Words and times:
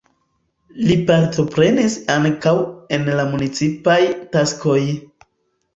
Li 0.87 0.95
partoprenis 1.09 1.97
ankaŭ 2.15 2.55
en 2.99 3.07
la 3.21 3.27
municipaj 3.35 4.01
taskoj. 4.35 4.81